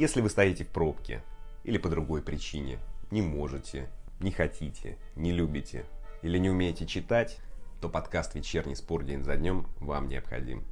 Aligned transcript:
Если 0.00 0.22
вы 0.22 0.30
стоите 0.30 0.64
в 0.64 0.68
пробке 0.68 1.22
или 1.62 1.76
по 1.76 1.90
другой 1.90 2.22
причине, 2.22 2.78
не 3.10 3.20
можете, 3.20 3.90
не 4.18 4.30
хотите, 4.30 4.96
не 5.14 5.30
любите 5.30 5.84
или 6.22 6.38
не 6.38 6.48
умеете 6.48 6.86
читать, 6.86 7.36
то 7.82 7.90
подкаст 7.90 8.34
«Вечерний 8.34 8.76
спор 8.76 9.04
день 9.04 9.22
за 9.22 9.36
днем» 9.36 9.66
вам 9.78 10.08
необходим. 10.08 10.64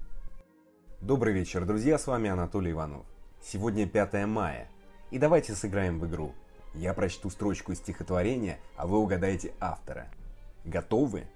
Добрый 1.03 1.35
вечер, 1.35 1.67
друзья, 1.67 1.99
с 1.99 2.07
вами 2.07 2.31
Анатолий 2.31 2.71
Иванов. 2.71 3.05
Сегодня 3.43 3.87
5 3.87 4.27
мая, 4.27 4.67
и 5.11 5.19
давайте 5.19 5.55
сыграем 5.55 6.01
в 6.01 6.07
игру. 6.07 6.35
Я 6.73 6.95
прочту 6.95 7.29
строчку 7.29 7.73
из 7.73 7.81
стихотворения, 7.81 8.59
а 8.79 8.87
вы 8.87 8.97
угадаете 8.97 9.53
автора. 9.61 10.07
Готовы? 10.65 11.27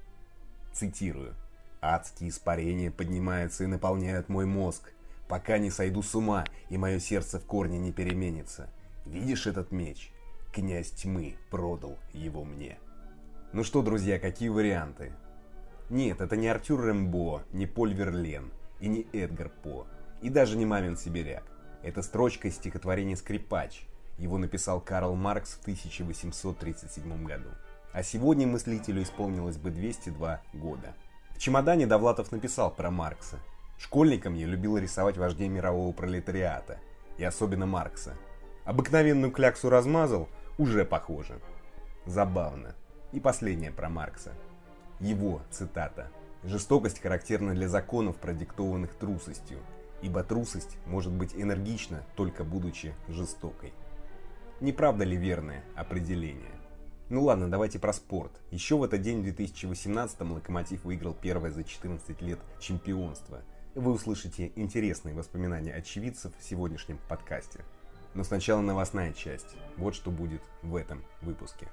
Цитирую. 0.72 1.34
«Адские 1.82 2.30
испарения 2.30 2.90
поднимаются 2.90 3.64
и 3.64 3.66
наполняют 3.66 4.30
мой 4.30 4.46
мозг 4.46 4.94
пока 5.32 5.56
не 5.56 5.70
сойду 5.70 6.02
с 6.02 6.14
ума, 6.14 6.44
и 6.68 6.76
мое 6.76 6.98
сердце 6.98 7.40
в 7.40 7.46
корне 7.46 7.78
не 7.78 7.90
переменится. 7.90 8.68
Видишь 9.06 9.46
этот 9.46 9.72
меч? 9.72 10.12
Князь 10.52 10.90
тьмы 10.90 11.36
продал 11.48 11.98
его 12.12 12.44
мне. 12.44 12.76
Ну 13.54 13.64
что, 13.64 13.80
друзья, 13.80 14.18
какие 14.18 14.50
варианты? 14.50 15.14
Нет, 15.88 16.20
это 16.20 16.36
не 16.36 16.48
Артюр 16.48 16.84
Рембо, 16.84 17.44
не 17.50 17.64
Поль 17.64 17.94
Верлен 17.94 18.52
и 18.78 18.88
не 18.88 19.06
Эдгар 19.14 19.48
По, 19.48 19.86
и 20.20 20.28
даже 20.28 20.58
не 20.58 20.66
Мамин 20.66 20.98
Сибиряк. 20.98 21.44
Это 21.82 22.02
строчка 22.02 22.48
из 22.48 22.56
стихотворения 22.56 23.16
«Скрипач». 23.16 23.86
Его 24.18 24.36
написал 24.36 24.82
Карл 24.82 25.14
Маркс 25.14 25.54
в 25.54 25.62
1837 25.62 27.24
году. 27.24 27.48
А 27.94 28.02
сегодня 28.02 28.46
мыслителю 28.46 29.02
исполнилось 29.02 29.56
бы 29.56 29.70
202 29.70 30.42
года. 30.52 30.94
В 31.30 31.38
чемодане 31.38 31.86
Довлатов 31.86 32.32
написал 32.32 32.70
про 32.70 32.90
Маркса– 32.90 33.38
Школьником 33.82 34.34
я 34.34 34.46
любил 34.46 34.78
рисовать 34.78 35.16
вождей 35.16 35.48
мирового 35.48 35.92
пролетариата, 35.92 36.78
и 37.18 37.24
особенно 37.24 37.66
Маркса. 37.66 38.16
Обыкновенную 38.64 39.32
кляксу 39.32 39.70
размазал, 39.70 40.28
уже 40.56 40.84
похоже. 40.84 41.40
Забавно. 42.06 42.76
И 43.10 43.18
последнее 43.18 43.72
про 43.72 43.88
Маркса. 43.88 44.34
Его 45.00 45.42
цитата. 45.50 46.12
«Жестокость 46.44 47.00
характерна 47.00 47.54
для 47.54 47.68
законов, 47.68 48.18
продиктованных 48.18 48.94
трусостью, 48.94 49.58
ибо 50.00 50.22
трусость 50.22 50.78
может 50.86 51.12
быть 51.12 51.34
энергична, 51.34 52.04
только 52.14 52.44
будучи 52.44 52.94
жестокой». 53.08 53.72
Не 54.60 54.72
правда 54.72 55.02
ли 55.02 55.16
верное 55.16 55.64
определение? 55.74 56.54
Ну 57.08 57.24
ладно, 57.24 57.50
давайте 57.50 57.80
про 57.80 57.92
спорт. 57.92 58.30
Еще 58.52 58.76
в 58.76 58.84
этот 58.84 59.02
день 59.02 59.22
в 59.22 59.26
2018-м 59.26 60.32
Локомотив 60.34 60.84
выиграл 60.84 61.14
первое 61.14 61.50
за 61.50 61.64
14 61.64 62.22
лет 62.22 62.38
чемпионство– 62.60 63.42
вы 63.74 63.92
услышите 63.92 64.52
интересные 64.54 65.14
воспоминания 65.14 65.72
очевидцев 65.72 66.32
в 66.38 66.44
сегодняшнем 66.44 66.98
подкасте. 67.08 67.64
Но 68.14 68.24
сначала 68.24 68.60
новостная 68.60 69.12
часть. 69.12 69.56
Вот 69.76 69.94
что 69.94 70.10
будет 70.10 70.42
в 70.62 70.76
этом 70.76 71.02
выпуске. 71.22 71.68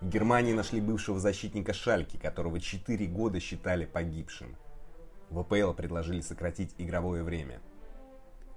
В 0.00 0.08
Германии 0.08 0.52
нашли 0.52 0.80
бывшего 0.80 1.18
защитника 1.18 1.72
Шальки, 1.72 2.16
которого 2.16 2.60
4 2.60 3.06
года 3.06 3.40
считали 3.40 3.84
погибшим. 3.84 4.56
В 5.30 5.40
АПЛ 5.40 5.72
предложили 5.72 6.20
сократить 6.20 6.74
игровое 6.78 7.22
время. 7.22 7.60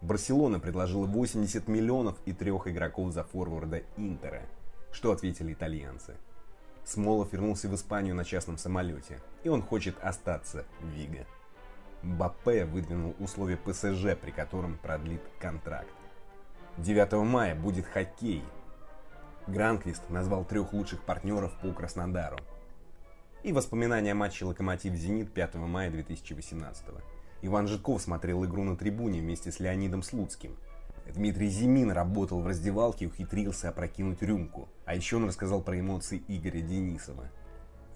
Барселона 0.01 0.59
предложила 0.59 1.05
80 1.05 1.67
миллионов 1.67 2.17
и 2.25 2.31
трех 2.31 2.67
игроков 2.67 3.11
за 3.11 3.23
форварда 3.23 3.83
Интера. 3.97 4.43
Что 4.91 5.11
ответили 5.11 5.53
итальянцы? 5.53 6.15
Смолов 6.85 7.33
вернулся 7.33 7.67
в 7.67 7.75
Испанию 7.75 8.15
на 8.15 8.23
частном 8.23 8.57
самолете, 8.57 9.19
и 9.43 9.49
он 9.49 9.61
хочет 9.61 9.95
остаться 10.01 10.65
в 10.79 10.87
Виго. 10.87 11.25
Баппе 12.01 12.65
выдвинул 12.65 13.15
условия 13.19 13.57
ПСЖ, 13.57 14.17
при 14.19 14.31
котором 14.31 14.77
продлит 14.77 15.21
контракт. 15.39 15.93
9 16.77 17.11
мая 17.25 17.55
будет 17.55 17.85
хоккей. 17.85 18.43
Гранквист 19.47 20.09
назвал 20.09 20.45
трех 20.45 20.71
лучших 20.73 21.03
партнеров 21.03 21.51
по 21.61 21.73
Краснодару. 21.73 22.37
И 23.43 23.51
воспоминания 23.51 24.11
о 24.11 24.15
матче 24.15 24.45
«Локомотив-Зенит» 24.45 25.31
5 25.31 25.55
мая 25.55 25.89
2018 25.89 26.85
Иван 27.41 27.67
Житков 27.67 28.01
смотрел 28.01 28.45
игру 28.45 28.63
на 28.63 28.75
трибуне 28.75 29.21
вместе 29.21 29.51
с 29.51 29.59
Леонидом 29.59 30.03
Слуцким. 30.03 30.57
Дмитрий 31.13 31.49
Зимин 31.49 31.91
работал 31.91 32.41
в 32.41 32.47
раздевалке 32.47 33.05
и 33.05 33.07
ухитрился 33.07 33.69
опрокинуть 33.69 34.21
рюмку. 34.21 34.69
А 34.85 34.95
еще 34.95 35.15
он 35.15 35.25
рассказал 35.25 35.61
про 35.61 35.79
эмоции 35.79 36.21
Игоря 36.27 36.61
Денисова. 36.61 37.29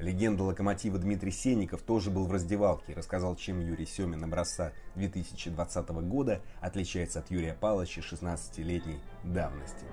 Легенда 0.03 0.43
локомотива 0.43 0.99
Дмитрий 0.99 1.31
Сенников 1.31 1.81
тоже 1.81 2.11
был 2.11 2.25
в 2.25 2.31
раздевалке 2.33 2.91
и 2.91 2.93
рассказал, 2.93 3.37
чем 3.37 3.61
Юрий 3.61 3.85
Семин 3.85 4.21
образца 4.25 4.73
2020 4.95 5.89
года 6.09 6.41
отличается 6.59 7.19
от 7.19 7.31
Юрия 7.31 7.53
Павловича 7.53 8.01
16-летней 8.01 8.99
давности. 9.23 9.85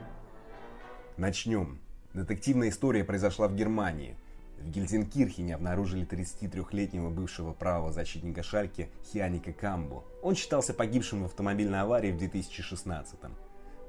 Начнем. 1.17 1.79
Детективная 2.13 2.71
история 2.71 3.05
произошла 3.05 3.47
в 3.47 3.55
Германии. 3.55 4.17
В 4.59 4.69
Гельзенкирхене 4.69 5.55
обнаружили 5.55 6.05
33-летнего 6.05 7.09
бывшего 7.09 7.53
правого 7.53 7.93
защитника 7.93 8.43
Шальки 8.43 8.91
Хианика 9.13 9.53
Камбу. 9.53 10.03
Он 10.23 10.35
считался 10.35 10.75
погибшим 10.75 11.23
в 11.23 11.27
автомобильной 11.27 11.83
аварии 11.83 12.11
в 12.11 12.19
2016 12.19 13.15
-м. 13.21 13.31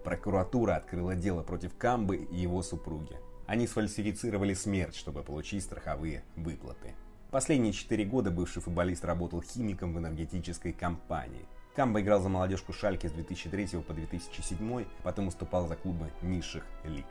Прокуратура 0.04 0.76
открыла 0.76 1.16
дело 1.16 1.42
против 1.42 1.76
Камбы 1.76 2.18
и 2.18 2.36
его 2.36 2.62
супруги. 2.62 3.18
Они 3.52 3.68
сфальсифицировали 3.68 4.54
смерть, 4.54 4.96
чтобы 4.96 5.24
получить 5.24 5.66
страховые 5.66 6.24
выплаты. 6.38 6.96
Последние 7.32 7.74
четыре 7.74 8.06
года 8.06 8.32
бывший 8.32 8.62
футболист 8.62 9.04
работал 9.04 9.42
химиком 9.42 9.94
в 9.94 10.00
энергетической 10.00 10.72
компании. 10.72 11.46
Камбо 11.76 12.00
играл 12.00 12.22
за 12.22 12.30
молодежку 12.30 12.72
Шальки 12.72 13.08
с 13.08 13.12
2003 13.12 13.82
по 13.86 13.94
2007, 13.94 14.86
потом 15.04 15.26
выступал 15.26 15.68
за 15.68 15.76
клубы 15.76 16.14
низших 16.22 16.64
лиг. 16.86 17.04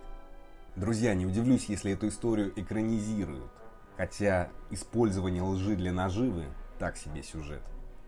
Друзья, 0.77 1.13
не 1.13 1.27
удивлюсь, 1.27 1.67
если 1.67 1.93
эту 1.93 2.09
историю 2.09 2.59
экранизируют. 2.59 3.53
Хотя 3.99 4.49
использование 4.71 5.43
лжи 5.43 5.77
для 5.77 5.93
наживы– 5.93 6.47
так 6.79 6.97
себе 6.97 7.23
сюжет. 7.23 7.61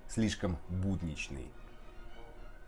Слишком 0.09 0.57
будничный. 0.71 1.51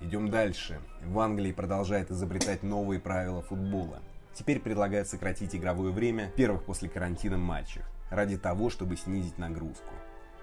Идем 0.01 0.29
дальше. 0.29 0.79
В 1.07 1.19
Англии 1.21 1.53
продолжает 1.53 2.11
изобретать 2.11 2.63
новые 2.63 3.01
правила 3.01 3.41
футбола– 3.41 4.03
Теперь 4.35 4.59
предлагают 4.59 5.07
сократить 5.09 5.55
игровое 5.55 5.93
время 5.93 6.31
первых 6.37 6.65
после 6.65 6.89
карантина 6.89 7.39
матчах, 7.39 7.85
ради 8.11 8.37
того, 8.37 8.69
чтобы 8.69 8.97
снизить 8.97 9.39
нагрузку. 9.39 9.95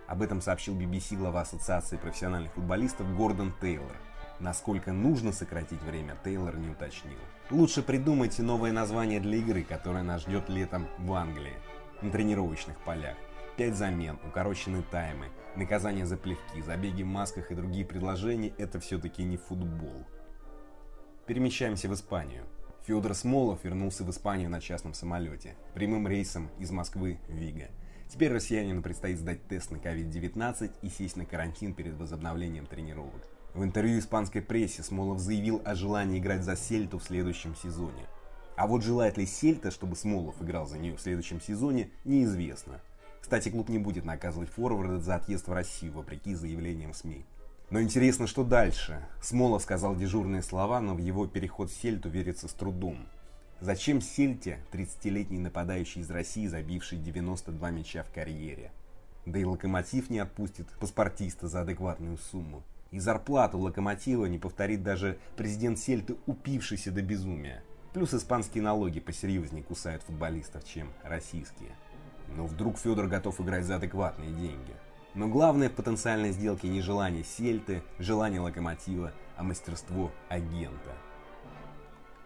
Об 0.07 0.21
этом 0.21 0.41
сообщил 0.41 0.77
BBC 0.77 1.17
глава 1.17 1.41
Ассоциации 1.41 1.97
профессиональных 1.97 2.53
футболистов 2.53 3.13
Гордон 3.15 3.53
Тейлор. 3.61 3.95
Насколько 4.39 4.91
нужно 4.93 5.33
сократить 5.33 5.81
время, 5.83 6.17
Тейлор 6.23 6.57
не 6.57 6.69
уточнил. 6.69 7.19
Лучше 7.49 7.83
придумайте 7.83 8.41
новое 8.43 8.71
название 8.71 9.19
для 9.19 9.37
игры, 9.37 9.63
которая 9.63 10.03
нас 10.03 10.21
ждет 10.21 10.49
летом 10.49 10.87
в 10.97 11.13
Англии, 11.13 11.57
на 12.01 12.11
тренировочных 12.11 12.79
полях. 12.79 13.17
Пять 13.57 13.75
замен, 13.75 14.17
укороченные 14.25 14.83
таймы, 14.83 15.27
наказание 15.55 16.05
за 16.05 16.15
плевки, 16.15 16.61
забеги 16.61 17.03
в 17.03 17.07
масках 17.07 17.51
и 17.51 17.55
другие 17.55 17.85
предложения– 17.85 18.53
это 18.57 18.79
все-таки 18.79 19.23
не 19.23 19.37
футбол. 19.37 20.07
Перемещаемся 21.27 21.87
в 21.87 21.93
Испанию. 21.93 22.45
Федор 22.87 23.13
Смолов 23.13 23.63
вернулся 23.63 24.03
в 24.03 24.09
Испанию 24.09 24.49
на 24.49 24.59
частном 24.59 24.95
самолете, 24.95 25.55
прямым 25.75 26.07
рейсом 26.07 26.49
из 26.57 26.71
Москвы 26.71 27.19
в 27.27 27.33
Виго. 27.33 27.67
Теперь 28.09 28.33
россиянину 28.33 28.81
предстоит 28.81 29.19
сдать 29.19 29.45
тест 29.47 29.69
на 29.69 29.75
COVID-19 29.75 30.71
и 30.81 30.89
сесть 30.89 31.15
на 31.15 31.23
карантин 31.23 31.75
перед 31.75 31.93
возобновлением 31.93 32.65
тренировок. 32.65 33.21
В 33.53 33.63
интервью 33.63 33.99
испанской 33.99 34.41
прессе 34.41 34.81
Смолов 34.81 35.19
заявил 35.19 35.61
о 35.63 35.75
желании 35.75 36.17
играть 36.17 36.43
за 36.43 36.55
Сельту 36.55 36.97
в 36.97 37.03
следующем 37.03 37.55
сезоне. 37.55 38.07
А 38.55 38.65
вот 38.65 38.83
желает 38.83 39.15
ли 39.15 39.27
Сельта, 39.27 39.69
чтобы 39.69 39.95
Смолов 39.95 40.41
играл 40.41 40.65
за 40.65 40.79
нее 40.79 40.95
в 40.95 41.01
следующем 41.01 41.39
сезоне, 41.39 41.91
неизвестно. 42.03 42.81
Кстати, 43.21 43.49
клуб 43.49 43.69
не 43.69 43.77
будет 43.77 44.05
наказывать 44.05 44.49
форварда 44.49 44.99
за 44.99 45.15
отъезд 45.15 45.47
в 45.47 45.53
Россию, 45.53 45.93
вопреки 45.93 46.33
заявлениям 46.33 46.95
СМИ. 46.95 47.25
Но 47.71 47.81
интересно, 47.81 48.27
что 48.27 48.43
дальше. 48.43 49.01
Смолов 49.21 49.63
сказал 49.63 49.95
дежурные 49.95 50.43
слова, 50.43 50.81
но 50.81 50.93
в 50.93 50.97
его 50.97 51.25
переход 51.25 51.71
в 51.71 51.81
Сельту 51.81 52.09
верится 52.09 52.49
с 52.49 52.53
трудом. 52.53 53.07
Зачем 53.61 54.01
Сельте 54.01 54.59
30-летний 54.73 55.39
нападающий 55.39 56.01
из 56.01 56.11
России, 56.11 56.47
забивший 56.47 56.97
92 56.97 57.71
мяча 57.71 58.03
в 58.03 58.11
карьере? 58.11 58.73
Да 59.25 59.39
и 59.39 59.45
Локомотив 59.45 60.09
не 60.09 60.19
отпустит 60.19 60.67
паспортиста 60.81 61.47
за 61.47 61.61
адекватную 61.61 62.17
сумму. 62.17 62.61
И 62.91 62.99
зарплату 62.99 63.57
Локомотива 63.57 64.25
не 64.25 64.37
повторит 64.37 64.83
даже 64.83 65.17
президент 65.37 65.79
Сельты, 65.79 66.17
упившийся 66.25 66.91
до 66.91 67.01
безумия. 67.01 67.63
Плюс 67.93 68.13
испанские 68.13 68.63
налоги 68.63 68.99
посерьезнее 68.99 69.63
кусают 69.63 70.03
футболистов, 70.03 70.65
чем 70.65 70.89
российские. 71.03 71.71
Но 72.35 72.47
вдруг 72.47 72.77
Федор 72.77 73.07
готов 73.07 73.39
играть 73.39 73.63
за 73.63 73.77
адекватные 73.77 74.31
деньги. 74.33 74.75
Но 75.13 75.27
главное 75.27 75.69
в 75.69 75.73
потенциальной 75.73 76.31
сделке 76.31 76.69
не 76.69 76.81
желание 76.81 77.23
сельты, 77.23 77.83
желание 77.99 78.39
локомотива, 78.39 79.11
а 79.35 79.43
мастерство 79.43 80.11
агента. 80.29 80.95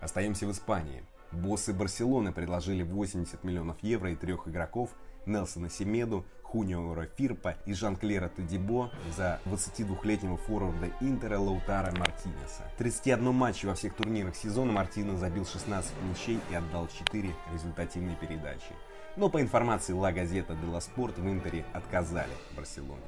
Остаемся 0.01 0.45
в 0.45 0.51
Испании. 0.51 1.03
Боссы 1.31 1.73
Барселоны 1.73 2.31
предложили 2.31 2.83
80 2.83 3.43
миллионов 3.43 3.77
евро 3.81 4.11
и 4.11 4.15
трех 4.15 4.47
игроков 4.47 4.91
Нелсона 5.25 5.69
Семеду, 5.69 6.25
Хуниора 6.45 7.07
Фирпа 7.17 7.55
и 7.65 7.73
Жан-Клера 7.73 8.29
Тедибо 8.29 8.91
за 9.15 9.39
22-летнего 9.45 10.37
форварда 10.37 10.91
Интера 11.01 11.39
Лаутара 11.39 11.91
Мартинеса. 11.97 12.63
31 12.77 13.33
матче 13.33 13.67
во 13.67 13.75
всех 13.75 13.95
турнирах 13.95 14.35
сезона 14.35 14.71
Мартинес 14.71 15.19
забил 15.19 15.45
16 15.45 15.91
мячей 16.09 16.39
и 16.51 16.55
отдал 16.55 16.87
4 16.87 17.33
результативные 17.51 18.15
передачи. 18.15 18.73
Но 19.17 19.29
по 19.29 19.41
информации 19.41 19.93
Газета 19.93 20.55
де 20.55 20.67
Ла 20.67 20.81
Спорт 20.81 21.17
в 21.17 21.27
Интере 21.27 21.65
отказали 21.73 22.31
Барселоне. 22.55 23.01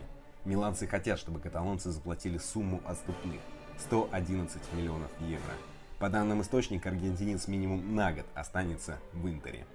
Миланцы 0.46 0.88
хотят, 0.88 1.20
чтобы 1.20 1.40
каталонцы 1.40 1.92
заплатили 1.92 2.38
сумму 2.38 2.82
отступных– 2.86 3.42
111 3.78 4.62
миллионов 4.74 5.12
евро. 5.22 5.54
По 6.00 6.10
данным 6.10 6.42
источника, 6.42 6.90
аргентинец 6.90 7.48
минимум 7.48 7.96
на 7.96 8.12
год 8.12 8.26
останется 8.36 9.00
в 9.14 9.28
Интере. 9.28 9.66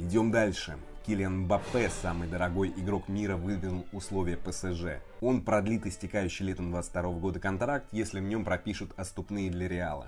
Идем 0.00 0.30
дальше. 0.30 0.78
Килиан 1.06 1.40
Мбаппе, 1.40 1.90
самый 1.90 2.26
дорогой 2.26 2.68
игрок 2.70 3.08
мира, 3.08 3.36
выдвинул 3.36 3.84
условия 3.92 4.38
ПСЖ. 4.38 5.02
Он 5.20 5.42
продлит 5.42 5.84
истекающий 5.84 6.46
летом 6.46 6.70
22 6.70 7.02
года 7.18 7.38
контракт, 7.38 7.86
если 7.92 8.20
в 8.20 8.22
нем 8.22 8.46
пропишут 8.46 8.92
отступные 8.96 9.50
для 9.50 9.68
Реала. 9.68 10.06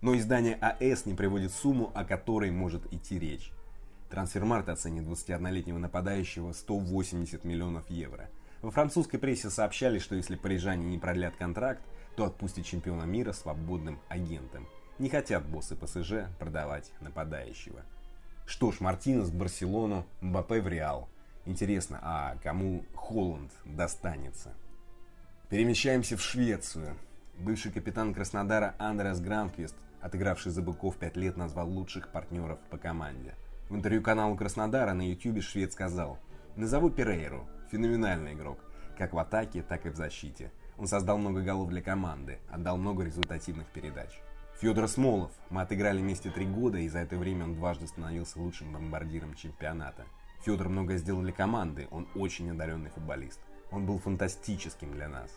Но 0.00 0.16
издание 0.16 0.54
АС 0.54 1.04
не 1.04 1.12
приводит 1.12 1.52
сумму, 1.52 1.92
о 1.94 2.06
которой 2.06 2.50
может 2.50 2.90
идти 2.94 3.18
речь. 3.18 3.52
Трансфермарт 4.08 4.70
оценит 4.70 5.04
21-летнего 5.04 5.76
нападающего 5.76 6.52
180 6.54 7.44
миллионов 7.44 7.90
евро. 7.90 8.30
Во 8.62 8.70
французской 8.70 9.18
прессе 9.18 9.50
сообщали, 9.50 9.98
что 9.98 10.14
если 10.14 10.36
парижане 10.36 10.86
не 10.86 10.98
продлят 10.98 11.36
контракт, 11.36 11.82
то 12.16 12.24
отпустят 12.24 12.64
чемпиона 12.64 13.02
мира 13.02 13.32
свободным 13.32 14.00
агентом. 14.08 14.66
Не 14.98 15.10
хотят 15.10 15.44
боссы 15.44 15.76
ПСЖ 15.76 16.30
продавать 16.38 16.90
нападающего. 17.02 17.82
Что 18.46 18.70
ж, 18.70 18.78
Мартинес 18.78 19.28
в 19.28 19.34
Барселону, 19.36 20.06
Мбаппе 20.20 20.60
в 20.60 20.68
Реал. 20.68 21.08
Интересно, 21.46 21.98
а 22.00 22.36
кому 22.44 22.84
Холланд 22.94 23.50
достанется? 23.64 24.54
Перемещаемся 25.50 26.16
в 26.16 26.22
Швецию. 26.22 26.96
Бывший 27.38 27.72
капитан 27.72 28.14
Краснодара 28.14 28.76
Андреас 28.78 29.20
Гранквист, 29.20 29.74
отыгравший 30.00 30.52
за 30.52 30.62
быков 30.62 30.96
5 30.96 31.16
лет, 31.16 31.36
назвал 31.36 31.68
лучших 31.68 32.08
партнеров 32.12 32.60
по 32.70 32.78
команде. 32.78 33.34
В 33.68 33.74
интервью 33.74 34.00
каналу 34.00 34.36
Краснодара 34.36 34.92
на 34.92 35.02
YouTube 35.02 35.42
швед 35.42 35.72
сказал 35.72 36.20
«Назову 36.54 36.88
Перейру. 36.88 37.48
Феноменальный 37.72 38.34
игрок. 38.34 38.60
Как 38.96 39.12
в 39.12 39.18
атаке, 39.18 39.62
так 39.62 39.86
и 39.86 39.90
в 39.90 39.96
защите. 39.96 40.52
Он 40.78 40.86
создал 40.86 41.18
много 41.18 41.42
голов 41.42 41.68
для 41.68 41.82
команды, 41.82 42.38
отдал 42.48 42.76
много 42.76 43.02
результативных 43.02 43.66
передач. 43.66 44.10
Федор 44.58 44.88
Смолов. 44.88 45.32
Мы 45.50 45.60
отыграли 45.60 46.00
вместе 46.00 46.30
три 46.30 46.46
года, 46.46 46.78
и 46.78 46.88
за 46.88 47.00
это 47.00 47.18
время 47.18 47.44
он 47.44 47.54
дважды 47.56 47.86
становился 47.86 48.38
лучшим 48.38 48.72
бомбардиром 48.72 49.34
чемпионата. 49.34 50.06
Федор 50.46 50.70
много 50.70 50.96
сделал 50.96 51.20
для 51.20 51.32
команды, 51.32 51.88
он 51.90 52.08
очень 52.14 52.50
одаренный 52.50 52.88
футболист. 52.88 53.38
Он 53.70 53.84
был 53.84 53.98
фантастическим 53.98 54.92
для 54.92 55.08
нас. 55.08 55.30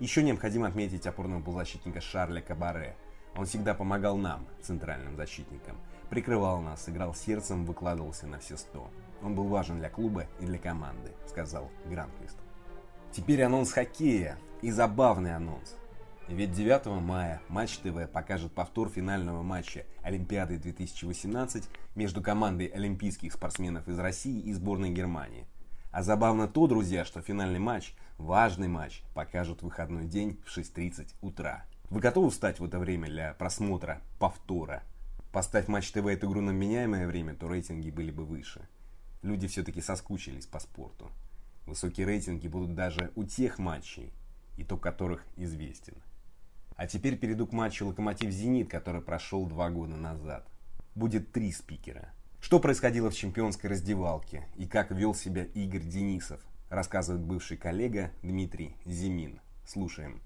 Еще 0.00 0.22
необходимо 0.22 0.68
отметить 0.68 1.06
опорного 1.06 1.42
полузащитника 1.42 2.00
Шарля 2.00 2.40
Кабаре. 2.40 2.96
Он 3.36 3.44
всегда 3.44 3.74
помогал 3.74 4.16
нам, 4.16 4.46
центральным 4.62 5.16
защитникам. 5.16 5.76
Прикрывал 6.08 6.62
нас, 6.62 6.88
играл 6.88 7.14
сердцем, 7.14 7.66
выкладывался 7.66 8.26
на 8.26 8.38
все 8.38 8.56
сто. 8.56 8.90
Он 9.22 9.34
был 9.34 9.48
важен 9.48 9.80
для 9.80 9.90
клуба 9.90 10.28
и 10.40 10.46
для 10.46 10.58
команды, 10.58 11.12
сказал 11.26 11.70
Гранквист. 11.84 12.38
Теперь 13.12 13.42
анонс 13.42 13.72
хоккея 13.72 14.38
и 14.62 14.70
забавный 14.70 15.36
анонс. 15.36 15.76
Ведь 16.28 16.50
9 16.50 16.86
мая 17.02 17.40
Матч 17.48 17.78
ТВ 17.78 18.10
покажет 18.12 18.52
повтор 18.52 18.88
финального 18.88 19.42
матча 19.42 19.86
Олимпиады 20.02 20.58
2018 20.58 21.68
между 21.94 22.20
командой 22.20 22.66
олимпийских 22.66 23.32
спортсменов 23.32 23.86
из 23.86 23.96
России 24.00 24.40
и 24.40 24.52
сборной 24.52 24.90
Германии. 24.90 25.46
А 25.92 26.02
забавно 26.02 26.48
то, 26.48 26.66
друзья, 26.66 27.04
что 27.04 27.22
финальный 27.22 27.60
матч, 27.60 27.94
важный 28.18 28.66
матч, 28.66 29.02
покажут 29.14 29.60
в 29.60 29.66
выходной 29.66 30.06
день 30.06 30.40
в 30.44 30.58
6.30 30.58 31.14
утра. 31.20 31.64
Вы 31.90 32.00
готовы 32.00 32.30
встать 32.30 32.58
в 32.58 32.64
это 32.64 32.80
время 32.80 33.06
для 33.06 33.34
просмотра 33.34 34.00
повтора? 34.18 34.82
Поставь 35.30 35.68
Матч 35.68 35.92
ТВ 35.92 36.06
эту 36.06 36.28
игру 36.28 36.40
на 36.40 36.50
меняемое 36.50 37.06
время, 37.06 37.34
то 37.34 37.46
рейтинги 37.48 37.90
были 37.90 38.10
бы 38.10 38.24
выше. 38.24 38.66
Люди 39.22 39.46
все-таки 39.46 39.80
соскучились 39.80 40.46
по 40.46 40.58
спорту. 40.58 41.08
Высокие 41.66 42.04
рейтинги 42.04 42.48
будут 42.48 42.74
даже 42.74 43.12
у 43.14 43.22
тех 43.22 43.60
матчей, 43.60 44.12
итог 44.56 44.82
которых 44.82 45.24
известен. 45.36 45.94
А 46.76 46.86
теперь 46.86 47.16
перейду 47.16 47.46
к 47.46 47.52
матчу 47.52 47.86
«Локомотив-Зенит», 47.86 48.68
который 48.68 49.00
прошел 49.00 49.46
два 49.46 49.70
года 49.70 49.96
назад. 49.96 50.46
Будет 50.94 51.32
три 51.32 51.50
спикера. 51.50 52.12
Что 52.40 52.60
происходило 52.60 53.10
в 53.10 53.14
чемпионской 53.14 53.70
раздевалке 53.70 54.46
и 54.56 54.66
как 54.66 54.90
вел 54.90 55.14
себя 55.14 55.44
Игорь 55.54 55.82
Денисов, 55.82 56.40
рассказывает 56.68 57.24
бывший 57.24 57.56
коллега 57.56 58.10
Дмитрий 58.22 58.76
Зимин. 58.84 59.40
Слушаем. 59.66 60.20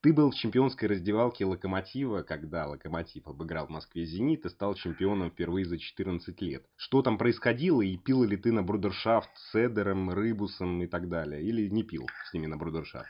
Ты 0.00 0.12
был 0.12 0.30
в 0.30 0.34
чемпионской 0.34 0.86
раздевалке 0.86 1.44
«Локомотива», 1.44 2.22
когда 2.22 2.66
«Локомотив» 2.66 3.26
обыграл 3.26 3.66
в 3.66 3.70
Москве 3.70 4.04
«Зенит» 4.04 4.44
и 4.44 4.50
стал 4.50 4.74
чемпионом 4.74 5.30
впервые 5.30 5.64
за 5.64 5.78
14 5.78 6.40
лет. 6.42 6.64
Что 6.76 7.02
там 7.02 7.18
происходило 7.18 7.80
и 7.80 7.96
пил 7.96 8.22
ли 8.22 8.36
ты 8.36 8.52
на 8.52 8.62
брудершафт 8.62 9.30
с 9.34 9.54
Эдером, 9.54 10.10
Рыбусом 10.10 10.82
и 10.82 10.86
так 10.86 11.08
далее? 11.08 11.42
Или 11.42 11.68
не 11.68 11.82
пил 11.82 12.06
с 12.30 12.34
ними 12.34 12.46
на 12.46 12.58
брудершафт? 12.58 13.08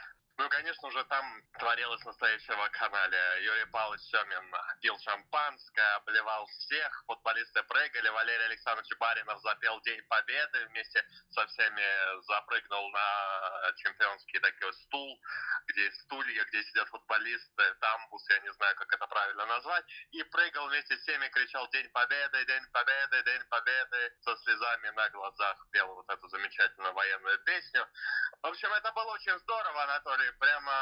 Конечно, 0.85 1.01
уже 1.01 1.05
там 1.09 1.43
творилось 1.59 2.05
настоящего 2.05 2.69
канале. 2.69 3.19
Юрий 3.43 3.65
Павлович 3.67 4.03
Семин 4.03 4.55
пил 4.83 4.99
шампанское, 4.99 5.95
обливал 5.97 6.47
всех, 6.47 7.05
футболисты 7.07 7.63
прыгали, 7.63 8.09
Валерий 8.09 8.47
Александрович 8.47 8.91
Баринов 8.99 9.41
запел 9.41 9.81
День 9.81 10.03
Победы, 10.09 10.67
вместе 10.67 11.05
со 11.31 11.47
всеми 11.47 12.23
запрыгнул 12.27 12.91
на 12.91 13.73
чемпионский 13.77 14.41
такой 14.41 14.73
стул, 14.75 15.21
где 15.67 15.91
стулья, 15.93 16.45
где 16.45 16.63
сидят 16.65 16.89
футболисты, 16.89 17.75
тамбус, 17.81 18.29
я 18.31 18.39
не 18.41 18.53
знаю, 18.53 18.77
как 18.77 18.93
это 18.93 19.07
правильно 19.07 19.47
назвать, 19.47 19.85
и 20.11 20.23
прыгал 20.25 20.69
вместе 20.69 20.97
с 20.97 21.01
всеми, 21.01 21.29
кричал 21.29 21.69
День 21.71 21.89
Победы, 21.91 22.45
День 22.45 22.67
Победы, 22.73 23.23
День 23.23 23.43
Победы, 23.49 24.13
со 24.21 24.37
слезами 24.37 24.91
на 24.91 25.09
глазах 25.11 25.67
пел 25.71 25.95
вот 25.95 26.11
эту 26.11 26.29
замечательную 26.29 26.93
военную 26.93 27.39
песню. 27.45 27.87
В 28.43 28.47
общем, 28.49 28.73
это 28.75 28.93
было 28.93 29.13
очень 29.13 29.39
здорово, 29.39 29.85
Анатолий, 29.85 30.31
прямо 30.39 30.74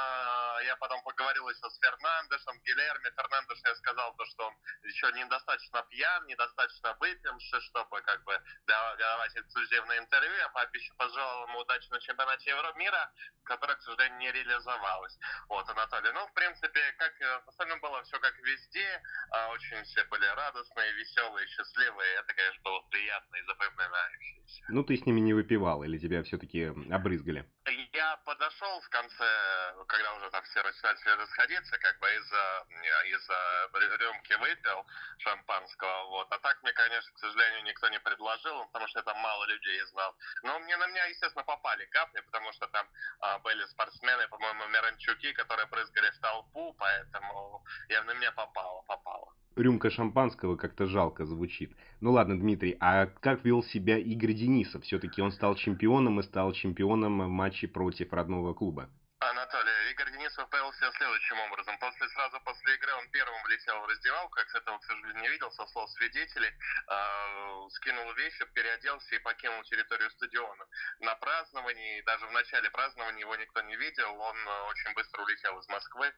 я 0.65 0.77
потом 0.77 1.03
поговорил 1.03 1.49
еще 1.49 1.69
с 1.69 1.79
Фернандешем, 1.79 2.61
Гилерми. 2.65 3.11
Фернандеш 3.17 3.59
я 3.65 3.75
сказал 3.77 4.15
то, 4.17 4.25
что 4.27 4.47
он 4.47 4.55
еще 4.85 5.11
недостаточно 5.13 5.83
пьян, 5.91 6.27
недостаточно 6.27 6.97
выпивший, 7.01 7.61
чтобы 7.61 8.01
как 8.03 8.23
бы 8.25 8.41
давать 8.67 9.37
эксклюзивное 9.37 9.99
интервью. 9.99 10.33
Я 10.37 10.49
пообещал, 10.51 10.97
пожелал 10.97 11.49
ему 11.49 11.61
удачи 11.61 11.89
на 11.91 12.01
чемпионате 12.01 12.51
Евро 12.51 12.73
мира, 12.75 13.13
которое, 13.45 13.75
к 13.77 13.83
сожалению, 13.83 14.19
не 14.19 14.33
реализовалось. 14.33 15.19
Вот, 15.49 15.69
Анатолий. 15.69 16.13
Ну, 16.13 16.27
в 16.27 16.33
принципе, 16.35 16.81
как 16.99 17.13
в 17.45 17.49
остальном 17.49 17.81
было 17.81 18.03
все 18.05 18.19
как 18.21 18.39
везде. 18.41 19.03
А, 19.31 19.49
очень 19.49 19.83
все 19.85 20.05
были 20.05 20.27
радостные, 20.27 20.93
веселые, 20.93 21.47
счастливые. 21.49 22.15
Это, 22.21 22.35
конечно, 22.35 22.63
было 22.63 22.81
приятно 22.91 23.37
и 23.37 23.43
запоминающееся. 23.45 24.65
Ну, 24.69 24.85
ты 24.85 24.97
с 24.97 25.07
ними 25.07 25.21
не 25.21 25.35
выпивал 25.35 25.83
или 25.83 25.99
тебя 25.99 26.23
все-таки 26.23 26.73
обрызгали? 26.91 27.49
Я 27.65 28.17
подошел 28.25 28.81
в 28.81 28.89
конце, 28.89 29.75
когда 29.87 30.15
уже 30.15 30.31
там 30.31 30.43
все 30.45 30.63
начали 30.65 31.11
расходиться, 31.21 31.79
как 31.79 31.97
бы 32.01 32.09
из-за 32.17 32.67
из 33.05 34.01
рюмки 34.01 34.33
выпил 34.35 34.85
шампанского, 35.19 36.07
вот. 36.09 36.33
А 36.33 36.39
так 36.41 36.61
мне, 36.63 36.73
конечно, 36.73 37.13
к 37.13 37.19
сожалению, 37.19 37.63
никто 37.63 37.89
не 37.89 38.01
предложил, 38.01 38.67
потому 38.67 38.89
что 38.89 39.01
это 39.01 39.15
мало 39.15 39.45
людей 39.45 39.81
знал. 39.87 40.17
Но 40.43 40.59
мне 40.59 40.77
на 40.77 40.89
меня, 40.89 41.05
естественно, 41.05 41.45
попали 41.45 41.85
капли, 41.87 42.21
потому 42.23 42.53
что 42.53 42.67
там 42.67 42.89
а, 43.21 43.39
были 43.39 43.65
спортсмены, 43.67 44.27
по-моему, 44.29 44.67
Миранчуки, 44.67 45.33
которые 45.33 45.67
прыгали 45.69 46.11
в 46.11 46.19
толпу, 46.19 46.75
поэтому 46.75 47.65
я 47.89 48.03
на 48.03 48.13
меня 48.15 48.33
попало, 48.33 48.83
попало 48.83 49.35
рюмка 49.57 49.91
шампанского 49.91 50.57
как-то 50.57 50.87
жалко 50.87 51.25
звучит. 51.25 51.73
Ну 52.01 52.13
ладно, 52.13 52.39
Дмитрий, 52.39 52.77
а 52.81 53.07
как 53.07 53.45
вел 53.45 53.63
себя 53.63 53.99
Игорь 53.99 54.35
Денисов? 54.35 54.85
Все-таки 54.85 55.23
он 55.23 55.33
стал 55.33 55.55
чемпионом 55.55 56.21
и 56.21 56.23
стал 56.23 56.53
чемпионом 56.53 57.21
в 57.21 57.29
матче 57.29 57.69
против 57.69 58.13
родного 58.13 58.55
клуба. 58.55 58.89
Анатолий, 59.21 59.93
Игорь 59.93 60.11
Денисов 60.13 60.49
повел 60.51 60.73
себя 60.73 60.91
следующим 60.93 61.39
образом. 61.51 61.79
После, 61.79 62.09
сразу 62.09 62.41
после 62.45 62.75
игры 62.75 62.91
он 62.99 63.09
первым 63.11 63.43
влетел 63.45 63.81
в 63.82 63.82
раздевалку, 63.93 64.35
как 64.35 64.49
с 64.49 64.55
этого, 64.55 64.79
к 64.79 64.85
сожалению, 64.85 65.23
не 65.23 65.29
видел, 65.29 65.51
со 65.53 65.67
слов 65.67 65.91
свидетелей, 65.91 66.49
э, 66.49 67.69
скинул 67.71 68.13
вещи, 68.15 68.45
переоделся 68.55 69.15
и 69.15 69.19
покинул 69.19 69.63
территорию 69.65 70.11
стадиона. 70.11 70.67
На 71.01 71.15
праздновании, 71.17 72.03
даже 72.03 72.27
в 72.27 72.33
начале 72.33 72.71
празднования 72.71 73.21
его 73.21 73.37
никто 73.37 73.61
не 73.63 73.77
видел, 73.77 74.21
он 74.21 74.37
э, 74.37 74.63
очень 74.71 74.93
быстро 74.95 75.23
улетел 75.23 75.59
из 75.59 75.69
Москвы. 75.69 76.13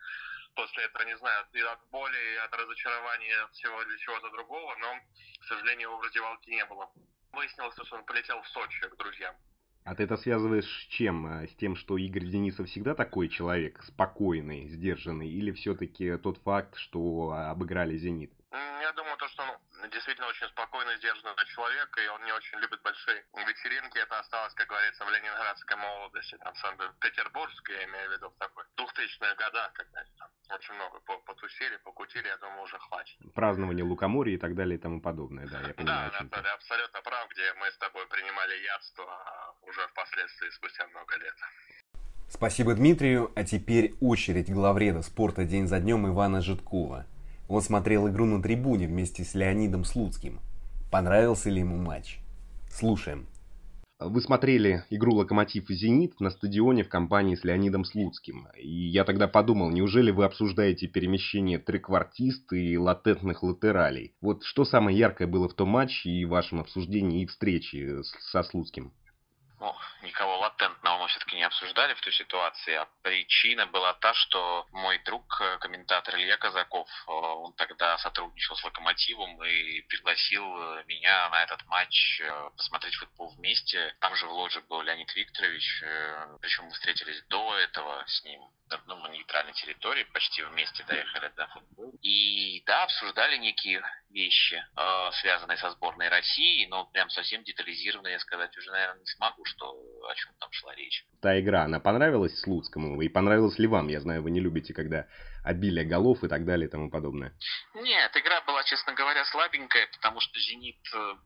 После 0.55 0.85
этого, 0.85 1.03
не 1.03 1.17
знаю, 1.19 1.47
и 1.53 1.61
от 1.61 1.85
боли, 1.91 2.35
и 2.35 2.37
от 2.37 2.55
разочарования, 2.55 3.49
всего 3.53 3.83
или 3.83 3.97
чего-то 3.99 4.31
другого, 4.31 4.77
но, 4.77 5.01
к 5.41 5.45
сожалению, 5.49 5.89
его 5.89 5.99
в 5.99 6.03
раздевалке 6.03 6.51
не 6.51 6.65
было. 6.67 6.91
Выяснилось, 7.33 7.75
что 7.75 7.97
он 7.97 8.05
полетел 8.05 8.41
в 8.41 8.49
Сочи 8.49 8.89
к 8.89 8.97
друзьям. 8.97 9.35
А 9.85 9.95
ты 9.95 10.05
это 10.05 10.17
связываешь 10.17 10.65
с 10.65 10.87
чем? 10.89 11.27
А, 11.27 11.47
с 11.47 11.55
тем, 11.57 11.77
что 11.77 11.99
Игорь 11.99 12.25
Денисов 12.25 12.69
всегда 12.69 12.95
такой 12.95 13.29
человек, 13.29 13.83
спокойный, 13.83 14.69
сдержанный, 14.69 15.29
или 15.29 15.53
все-таки 15.53 16.17
тот 16.17 16.39
факт, 16.39 16.77
что 16.77 17.33
обыграли 17.33 17.97
«Зенит»? 17.99 18.33
Я 18.51 18.93
думаю, 18.97 19.17
то, 19.19 19.29
что 19.29 19.43
действительно 19.91 20.29
очень 20.29 20.49
спокойный, 20.49 20.97
сдержанный 20.97 21.35
человек, 21.47 21.89
и 21.99 22.09
он 22.09 22.25
не 22.25 22.33
очень 22.33 22.59
любит 22.59 22.81
большие 22.83 23.25
вечеринки. 23.35 23.99
Это 23.99 24.19
осталось, 24.19 24.55
как 24.55 24.67
говорится, 24.69 25.05
в 25.05 25.11
ленинградской 25.11 25.77
молодости, 25.77 26.37
там, 26.39 26.55
Санкт-Петербургской, 26.57 27.77
я 27.77 27.85
имею 27.85 28.09
в 28.11 28.13
виду, 28.13 28.31
в 28.31 28.37
такой 28.39 28.65
2000-х 28.77 29.35
годах, 29.35 29.73
когда 29.75 30.05
там 30.19 30.29
очень 30.51 30.75
много 30.75 31.01
потусили, 31.01 31.77
покутили, 31.85 32.29
я 32.29 32.37
думаю, 32.39 32.63
уже 32.63 32.79
хватит. 32.79 33.17
Празднование 33.35 33.85
лукоморья 33.85 34.35
и 34.35 34.39
так 34.39 34.55
далее 34.55 34.79
и 34.79 34.81
тому 34.81 35.01
подобное, 35.01 35.47
да, 35.47 35.61
я 35.61 35.75
понимаю. 35.75 36.11
Да, 36.11 36.19
Анатолий, 36.19 36.51
абсолютно 36.51 37.03
прав, 37.03 37.29
где 37.31 37.53
мы 37.55 37.71
с 37.71 37.79
тобой 37.79 38.07
принимали 38.09 38.55
ядство 38.65 39.05
а 39.05 39.55
уже 39.63 39.81
впоследствии, 39.89 40.51
спустя 40.51 40.87
много 40.89 41.17
лет. 41.17 41.35
Спасибо 42.29 42.75
Дмитрию, 42.75 43.33
а 43.37 43.45
теперь 43.45 43.95
очередь 44.01 44.51
главреда 44.51 45.03
спорта 45.03 45.45
день 45.45 45.67
за 45.67 45.79
днем 45.79 46.09
Ивана 46.09 46.41
Житкова. 46.41 47.07
Он 47.49 47.61
смотрел 47.61 48.09
игру 48.09 48.25
на 48.25 48.43
трибуне 48.43 48.87
вместе 48.87 49.25
с 49.25 49.35
Леонидом 49.35 49.85
Слуцким. 49.85 50.41
Понравился 50.91 51.51
ли 51.51 51.61
ему 51.61 51.77
матч? 51.77 52.19
Слушаем. 52.71 53.27
Вы 54.01 54.21
смотрели 54.21 54.85
игру 54.91 55.15
«Локомотив» 55.15 55.71
и 55.71 55.75
«Зенит» 55.75 56.19
на 56.21 56.31
стадионе 56.31 56.83
в 56.83 56.89
компании 56.89 57.37
с 57.37 57.45
Леонидом 57.45 57.85
Слуцким. 57.85 58.49
И 58.57 58.69
я 58.69 59.05
тогда 59.05 59.29
подумал, 59.29 59.71
неужели 59.71 60.11
вы 60.11 60.25
обсуждаете 60.25 60.89
перемещение 60.89 61.59
треквартист 61.59 62.53
и 62.53 62.77
латентных 62.77 63.43
латералей? 63.43 64.15
Вот 64.21 64.43
что 64.43 64.65
самое 64.65 64.99
яркое 64.99 65.29
было 65.29 65.49
в 65.49 65.55
том 65.55 65.69
матче 65.69 66.11
и 66.11 66.25
в 66.25 66.31
вашем 66.31 66.61
обсуждении 66.61 67.23
и 67.23 67.27
встрече 67.27 68.03
со 68.33 68.43
Слуцким? 68.43 68.93
ну, 69.65 69.73
никого 70.05 70.39
латентного 70.39 70.99
мы 70.99 71.09
все-таки 71.09 71.37
не 71.37 71.43
обсуждали 71.43 71.95
в 71.95 72.01
той 72.01 72.13
ситуации, 72.13 72.75
а 72.75 72.89
причина 73.03 73.67
была 73.67 73.95
та, 73.95 74.15
что 74.15 74.67
мой 74.71 74.99
друг, 74.99 75.41
э, 75.41 75.59
комментатор 75.59 76.15
Илья 76.17 76.37
Казаков, 76.37 76.89
э, 76.89 77.11
он 77.11 77.53
тогда 77.55 77.99
сотрудничал 77.99 78.57
с 78.57 78.65
«Локомотивом» 78.65 79.43
и 79.45 79.81
пригласил 79.83 80.45
э, 80.45 80.85
меня 80.87 81.29
на 81.31 81.43
этот 81.43 81.65
матч 81.67 82.23
посмотреть 82.57 82.95
футбол 82.97 83.35
вместе. 83.37 83.95
Там 84.01 84.15
же 84.15 84.27
в 84.27 84.31
ложе 84.31 84.61
был 84.63 84.83
Леонид 84.83 85.15
Викторович, 85.15 85.83
причем 86.41 86.65
мы 86.65 86.71
встретились 86.71 87.23
до 87.29 87.57
этого 87.59 88.05
с 88.07 88.23
ним 88.25 88.41
ну, 88.87 88.97
на 88.97 89.09
нейтральной 89.09 89.53
территории, 89.53 90.05
почти 90.05 90.43
вместе 90.43 90.85
доехали 90.85 91.29
до 91.37 91.47
футбола. 91.49 91.93
И 92.03 92.63
да, 92.67 92.85
обсуждали 92.85 93.37
некие 93.37 93.83
вещи, 94.11 94.65
связанные 95.21 95.59
со 95.59 95.71
сборной 95.71 96.09
России, 96.09 96.67
но 96.67 96.87
прям 96.87 97.11
совсем 97.11 97.43
детализированно 97.45 98.09
я 98.09 98.19
сказать 98.21 98.57
уже, 98.57 98.71
наверное, 98.71 99.01
не 99.01 99.07
смогу, 99.07 99.45
что 99.45 99.75
о 100.09 100.15
чем 100.15 100.33
там 100.39 100.51
шла 100.53 100.75
речь. 100.75 101.05
Та 101.21 101.39
игра, 101.41 101.65
она 101.65 101.81
понравилась 101.81 102.39
Слуцкому? 102.41 103.01
И 103.01 103.09
понравилась 103.09 103.59
ли 103.59 103.67
вам? 103.67 103.89
Я 103.89 104.01
знаю, 104.01 104.23
вы 104.23 104.31
не 104.31 104.41
любите, 104.41 104.75
когда 104.75 105.07
обилие 105.45 105.85
голов 105.85 106.25
и 106.25 106.29
так 106.29 106.45
далее 106.45 106.69
и 106.69 106.71
тому 106.71 106.91
подобное. 106.91 107.33
Нет, 107.75 108.17
игра 108.17 108.41
была, 108.43 108.65
честно 108.65 108.95
говоря, 108.95 109.25
слабенькая, 109.27 109.87
потому 109.93 110.19
что 110.21 110.41
«Зенит» 110.41 110.81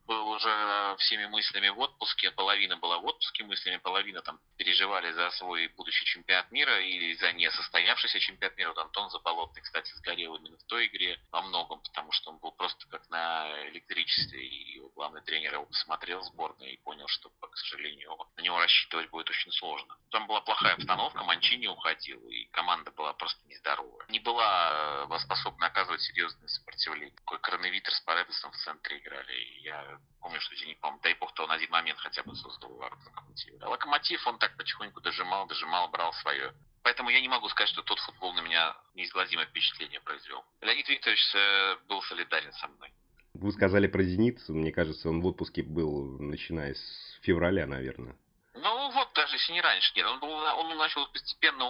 был 0.07 0.29
уже 0.31 0.97
всеми 0.99 1.27
мыслями 1.27 1.69
в 1.69 1.79
отпуске, 1.79 2.33
половина 2.33 2.77
была 2.77 2.99
в 2.99 3.05
отпуске 3.07 3.45
мыслями, 3.45 3.77
половина 3.77 4.21
там 4.23 4.41
переживали 4.57 5.13
за 5.13 5.31
свой 5.31 5.69
будущий 5.77 6.05
чемпионат 6.07 6.51
мира 6.51 6.81
или 6.81 7.15
за 7.15 7.33
несостоявшийся 7.33 8.19
чемпионат 8.19 8.59
мира. 8.59 8.71
Вот 8.71 8.79
Антон 8.79 9.11
Заболотный, 9.11 9.63
кстати, 9.63 9.93
сгорел 9.95 10.35
именно 10.35 10.57
в 10.57 10.65
той 10.65 10.89
игре 10.89 11.19
во 11.31 11.43
многом, 11.43 11.81
потому 11.83 12.11
что 12.11 12.31
он 12.31 12.39
был 12.39 12.53
просто 12.53 12.89
как 12.89 13.09
на 13.11 13.47
электричестве, 13.69 14.45
и 14.45 14.68
главный 14.99 15.23
тренер 15.23 15.55
его 15.55 15.65
посмотрел 15.65 16.23
сборную 16.23 16.73
и 16.73 16.77
понял, 16.79 17.07
что, 17.07 17.31
к 17.31 17.57
сожалению, 17.57 18.19
на 18.37 18.43
него 18.43 18.59
рассчитывать 18.59 19.09
будет 19.11 19.31
очень 19.31 19.53
сложно. 19.53 19.97
Там 20.11 20.27
была 20.27 20.41
плохая 20.41 20.75
обстановка, 20.75 21.23
Манчини 21.23 21.69
уходил, 21.69 22.21
и 22.29 22.47
команда 22.47 22.91
была 22.91 23.13
просто 23.13 23.41
нездоровая 23.47 23.99
не 24.09 24.21
была 24.21 25.07
э, 25.11 25.19
способна 25.21 25.67
оказывать 25.67 26.01
серьезное 26.01 26.49
сопротивление. 26.49 27.15
Такой 27.17 27.39
коронавитер 27.39 27.93
с 27.93 28.01
Паредосом 28.01 28.51
в 28.53 28.57
центре 28.57 28.99
играли. 28.99 29.33
И 29.33 29.61
я 29.63 29.99
помню, 30.21 30.41
что 30.41 30.57
Зенит, 30.57 30.81
по-моему, 30.81 31.01
дай 31.03 31.15
бог, 31.15 31.33
то 31.35 31.45
он 31.45 31.51
один 31.51 31.71
момент 31.71 31.99
хотя 32.01 32.23
бы 32.23 32.35
создал 32.35 32.75
ворот 32.75 32.99
Локомотива. 33.05 33.59
А 33.63 33.69
Локомотив, 33.69 34.27
он 34.27 34.39
так 34.39 34.57
потихоньку 34.57 35.01
дожимал, 35.01 35.47
дожимал, 35.47 35.89
брал 35.89 36.13
свое. 36.15 36.55
Поэтому 36.83 37.11
я 37.11 37.21
не 37.21 37.29
могу 37.29 37.49
сказать, 37.49 37.69
что 37.69 37.83
тот 37.83 37.99
футбол 38.01 38.33
на 38.33 38.41
меня 38.41 38.75
неизгладимое 38.95 39.47
впечатление 39.47 40.01
произвел. 40.01 40.45
Леонид 40.61 40.89
Викторович 40.89 41.35
э, 41.35 41.77
был 41.87 42.03
солидарен 42.03 42.53
со 42.55 42.69
мной. 42.69 42.93
Вы 43.41 43.53
сказали 43.53 43.87
про 43.87 44.03
«Зенит». 44.03 44.41
Мне 44.49 44.73
кажется, 44.73 45.09
он 45.09 45.21
в 45.21 45.27
отпуске 45.27 45.63
был, 45.63 46.19
начиная 46.19 46.75
с 46.75 47.19
февраля, 47.23 47.69
наверное. 47.69 48.17
Ну 48.55 48.91
вот, 48.91 49.13
даже 49.15 49.37
если 49.37 49.53
не 49.53 49.61
раньше, 49.61 49.93
нет, 49.95 50.07
он, 50.07 50.19
был, 50.19 50.29
он 50.31 50.77
начал 50.77 51.07
постепенно 51.13 51.67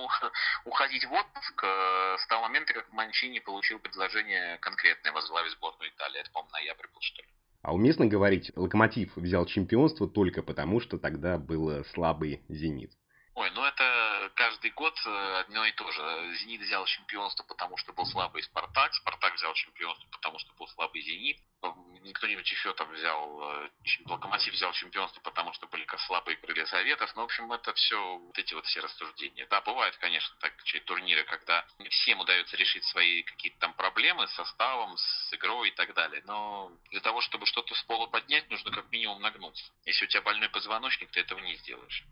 уходить 0.64 1.04
в 1.04 1.12
отпуск 1.12 1.62
э, 1.62 2.16
с 2.20 2.26
того 2.28 2.44
момента, 2.44 2.72
как 2.72 2.90
Манчини 2.90 3.40
получил 3.40 3.78
предложение 3.80 4.56
конкретное 4.62 5.12
возглавить 5.12 5.52
сборную 5.52 5.90
Италии. 5.90 6.20
Это, 6.20 6.30
по-моему, 6.30 6.52
ноябрь 6.52 6.86
был, 6.94 7.00
что 7.02 7.20
ли. 7.20 7.28
А 7.60 7.74
уместно 7.74 8.06
говорить, 8.06 8.50
Локомотив 8.56 9.14
взял 9.16 9.44
чемпионство 9.44 10.08
только 10.08 10.42
потому, 10.42 10.80
что 10.80 10.96
тогда 10.96 11.36
был 11.36 11.84
слабый 11.92 12.40
«Зенит». 12.48 12.92
Ой, 13.34 13.50
ну 13.54 13.62
это 13.62 13.84
каждый 14.58 14.70
год 14.72 14.98
э, 15.06 15.40
одно 15.40 15.64
и 15.66 15.72
то 15.72 15.90
же. 15.90 16.36
Зенит 16.38 16.60
взял 16.60 16.84
чемпионство, 16.86 17.44
потому 17.44 17.76
что 17.76 17.92
был 17.92 18.04
слабый 18.06 18.42
Спартак. 18.42 18.92
Спартак 18.94 19.34
взял 19.34 19.54
чемпионство, 19.54 20.08
потому 20.10 20.38
что 20.40 20.52
был 20.54 20.66
слабый 20.68 21.00
Зенит. 21.02 21.38
Кто-нибудь 22.14 22.50
еще 22.50 22.72
там 22.74 22.90
взял, 22.90 23.40
э, 23.42 23.70
Локомотив 24.06 24.52
взял 24.54 24.72
чемпионство, 24.72 25.20
потому 25.20 25.52
что 25.52 25.68
были 25.68 25.86
слабые 26.06 26.36
крылья 26.38 26.66
Советов. 26.66 27.14
Ну, 27.14 27.22
в 27.22 27.24
общем, 27.26 27.52
это 27.52 27.72
все, 27.74 28.18
вот 28.18 28.36
эти 28.36 28.54
вот 28.54 28.66
все 28.66 28.80
рассуждения. 28.80 29.46
Да, 29.48 29.60
бывают, 29.60 29.96
конечно, 29.98 30.34
так, 30.40 30.52
турниры, 30.86 31.24
когда 31.24 31.64
всем 31.90 32.20
удается 32.20 32.56
решить 32.56 32.84
свои 32.84 33.22
какие-то 33.22 33.58
там 33.60 33.74
проблемы 33.74 34.26
с 34.26 34.34
составом, 34.34 34.96
с 34.96 35.34
игрой 35.34 35.68
и 35.68 35.72
так 35.72 35.94
далее. 35.94 36.22
Но 36.26 36.72
для 36.90 37.00
того, 37.00 37.20
чтобы 37.20 37.46
что-то 37.46 37.74
с 37.74 37.82
пола 37.84 38.08
поднять, 38.08 38.50
нужно 38.50 38.72
как 38.72 38.90
минимум 38.90 39.20
нагнуться. 39.20 39.64
Если 39.84 40.04
у 40.04 40.08
тебя 40.08 40.22
больной 40.22 40.48
позвоночник, 40.48 41.10
ты 41.10 41.20
этого 41.20 41.38
не 41.40 41.54
сделаешь. 41.56 42.04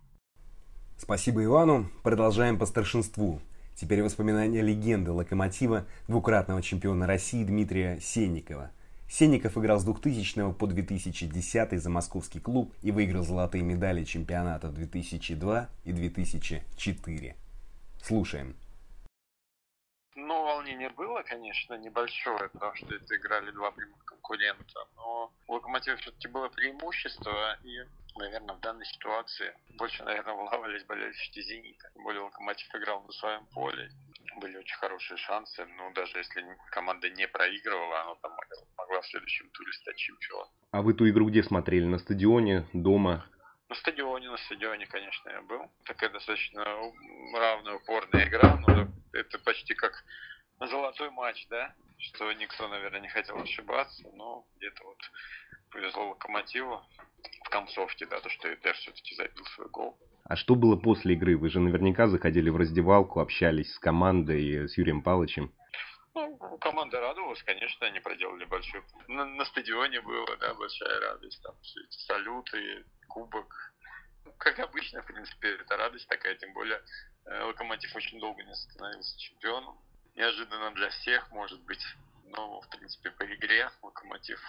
Спасибо 1.07 1.45
Ивану. 1.45 1.89
Продолжаем 2.03 2.59
по 2.59 2.67
старшинству. 2.67 3.41
Теперь 3.77 4.03
воспоминания 4.03 4.61
легенды 4.61 5.13
«Локомотива» 5.13 5.87
двукратного 6.09 6.61
чемпиона 6.63 7.07
России 7.07 7.45
Дмитрия 7.45 8.01
Сенникова. 8.01 8.73
Сенников 9.09 9.57
играл 9.57 9.79
с 9.79 9.85
2000 9.85 10.55
по 10.55 10.67
2010 10.67 11.81
за 11.81 11.91
московский 11.91 12.41
клуб 12.41 12.75
и 12.83 12.91
выиграл 12.91 13.23
золотые 13.23 13.63
медали 13.63 14.03
чемпионата 14.03 14.69
2002 14.69 15.69
и 15.85 15.93
2004. 15.93 17.37
Слушаем. 18.03 18.57
Волнение 20.67 20.91
было, 20.91 21.23
конечно, 21.23 21.75
небольшое, 21.75 22.49
потому 22.49 22.75
что 22.75 22.93
это 22.93 23.15
играли 23.15 23.53
два 23.53 23.71
прямых 23.71 24.05
конкурента, 24.05 24.81
но 24.97 25.33
у 25.47 25.53
Локомотива 25.53 25.97
все-таки 25.99 26.27
было 26.27 26.49
преимущество, 26.49 27.57
и 27.63 27.85
наверное, 28.17 28.57
в 28.57 28.61
данной 28.61 28.85
ситуации 28.85 29.55
больше, 29.79 30.03
наверное, 30.03 30.35
вылавливались 30.35 30.83
болельщики 30.83 31.41
«Зенита». 31.41 31.89
Тем 31.95 32.03
более 32.03 32.23
«Локомотив» 32.23 32.67
играл 32.75 33.01
на 33.05 33.13
своем 33.13 33.47
поле. 33.55 33.93
Были 34.41 34.57
очень 34.57 34.77
хорошие 34.79 35.17
шансы. 35.19 35.65
Ну, 35.65 35.93
даже 35.93 36.19
если 36.19 36.45
команда 36.73 37.11
не 37.11 37.29
проигрывала, 37.29 38.01
она 38.01 38.15
там 38.17 38.33
могла 38.77 39.03
в 39.03 39.07
следующем 39.07 39.49
туре 39.51 39.73
стать 39.73 39.97
чемпионом. 39.97 40.49
А 40.73 40.83
вы 40.83 40.95
ту 40.95 41.09
игру 41.09 41.29
где 41.29 41.45
смотрели? 41.45 41.85
На 41.85 41.99
стадионе? 41.99 42.67
Дома? 42.73 43.25
На 43.69 43.77
стадионе, 43.77 44.31
на 44.31 44.37
стадионе, 44.39 44.87
конечно, 44.87 45.31
я 45.31 45.43
был. 45.43 45.71
Такая 45.85 46.11
достаточно 46.11 46.65
равная, 47.35 47.75
упорная 47.75 48.27
игра, 48.27 48.57
но 48.67 48.89
это 49.13 49.39
почти 49.39 49.75
как 49.75 50.05
золотой 50.61 51.11
матч, 51.11 51.47
да? 51.49 51.75
Что 51.99 52.33
никто, 52.33 52.69
наверное, 52.69 53.01
не 53.01 53.09
хотел 53.09 53.39
ошибаться, 53.39 54.09
но 54.15 54.47
где-то 54.57 54.85
вот 54.85 54.99
повезло 55.71 56.11
Локомотиву 56.11 56.83
в 57.45 57.49
концовке, 57.49 58.07
да, 58.07 58.21
то, 58.21 58.29
что 58.29 58.53
Эдер 58.53 58.75
все-таки 58.75 59.15
забил 59.15 59.45
свой 59.47 59.69
гол. 59.69 59.99
А 60.25 60.37
что 60.37 60.55
было 60.55 60.77
после 60.77 61.15
игры? 61.15 61.37
Вы 61.37 61.51
же 61.51 61.61
наверняка 61.61 62.09
заходили 62.09 62.51
в 62.51 62.57
раздевалку, 62.57 63.21
общались 63.21 63.73
с 63.75 63.79
командой, 63.79 64.69
с 64.69 64.77
Юрием 64.77 65.03
Павловичем. 65.03 65.53
Ну, 66.15 66.59
команда 66.59 67.01
радовалась, 67.01 67.43
конечно, 67.43 67.87
они 67.87 68.01
проделали 68.01 68.45
большой... 68.47 68.83
На, 69.07 69.25
на 69.25 69.45
стадионе 69.45 70.01
было, 70.01 70.37
да, 70.39 70.55
большая 70.55 70.99
радость, 71.01 71.43
там 71.43 71.55
все 71.61 71.81
эти 71.81 71.99
салюты, 72.07 72.85
кубок. 73.09 73.55
Ну, 74.25 74.33
как 74.39 74.59
обычно, 74.59 75.03
в 75.03 75.07
принципе, 75.07 75.57
это 75.57 75.77
радость 75.77 76.09
такая, 76.09 76.35
тем 76.37 76.53
более 76.55 76.81
э, 77.27 77.43
Локомотив 77.45 77.95
очень 77.95 78.19
долго 78.19 78.43
не 78.43 78.55
становился 78.55 79.19
чемпионом. 79.21 79.79
Неожиданно 80.17 80.73
для 80.73 80.89
всех, 80.89 81.31
может 81.31 81.63
быть, 81.65 81.85
но, 82.25 82.61
в 82.63 82.69
принципе, 82.71 83.11
по 83.11 83.25
игре 83.25 83.69
Локомотив 83.83 84.41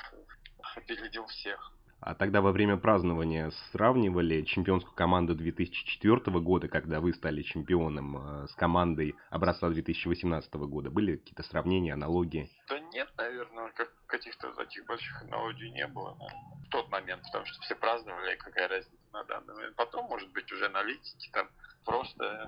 опередил 0.75 1.27
всех. 1.27 1.73
А 1.99 2.13
тогда 2.13 2.41
во 2.41 2.51
время 2.51 2.77
празднования 2.77 3.51
сравнивали 3.71 4.43
чемпионскую 4.43 4.95
команду 4.95 5.35
2004 5.35 6.39
года, 6.39 6.67
когда 6.67 7.01
вы 7.01 7.13
стали 7.13 7.41
чемпионом, 7.41 8.17
э, 8.17 8.47
с 8.47 8.53
командой 8.53 9.15
образца 9.29 9.67
2018 9.67 10.67
года? 10.67 10.91
Были 10.91 11.17
какие-то 11.17 11.43
сравнения, 11.43 11.93
аналогии? 11.93 12.49
Да 12.69 12.79
нет, 12.79 13.11
наверное, 13.17 13.71
как 13.71 13.91
каких-то 14.05 14.53
таких 14.53 14.85
больших 14.85 15.23
аналогий 15.23 15.71
не 15.71 15.87
было. 15.87 16.15
Наверное. 16.19 16.65
В 16.65 16.69
тот 16.69 16.89
момент, 16.89 17.23
потому 17.23 17.45
что 17.45 17.59
все 17.61 17.75
праздновали, 17.75 18.35
какая 18.35 18.67
разница 18.67 18.95
на 19.11 19.23
данный 19.23 19.55
момент. 19.55 19.75
Потом, 19.75 20.05
может 20.05 20.31
быть, 20.31 20.51
уже 20.51 20.67
аналитики 20.67 21.29
там 21.31 21.49
просто 21.83 22.47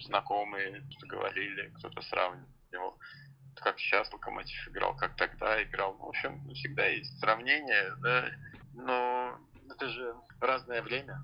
знакомые 0.00 0.82
говорили, 1.02 1.72
кто-то 1.76 2.00
сравнивал. 2.02 2.48
Как 3.56 3.78
сейчас 3.78 4.12
Локомотив 4.12 4.68
играл, 4.68 4.96
как 4.96 5.16
тогда 5.16 5.62
играл. 5.62 5.96
Ну, 5.98 6.06
в 6.06 6.08
общем, 6.08 6.48
всегда 6.54 6.86
есть 6.86 7.18
сравнение, 7.20 7.94
да, 8.00 8.30
но 8.74 9.38
это 9.70 9.88
же 9.88 10.14
разное 10.40 10.82
время, 10.82 11.20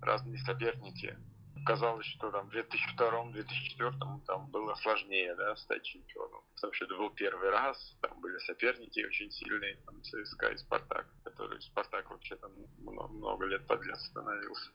разные 0.00 0.38
соперники. 0.38 1.16
Казалось, 1.64 2.06
что 2.06 2.30
там 2.32 2.48
в 2.50 2.54
2002-2004 2.54 4.24
там 4.26 4.46
было 4.50 4.74
сложнее, 4.76 5.34
да, 5.36 5.54
стать 5.56 5.84
чемпионом. 5.84 6.42
Потому 6.54 6.72
что 6.72 6.84
это 6.86 6.96
был 6.96 7.10
первый 7.10 7.50
раз, 7.50 7.96
там 8.00 8.20
были 8.20 8.36
соперники 8.38 9.04
очень 9.04 9.30
сильные, 9.30 9.76
там 9.86 10.02
ЦСКА 10.02 10.48
и 10.48 10.56
Спартак, 10.56 11.06
который 11.22 11.60
Спартак 11.62 12.10
вообще 12.10 12.34
там 12.36 12.50
много, 12.78 13.12
много 13.12 13.46
лет 13.46 13.64
подряд 13.66 14.00
становился 14.00 14.70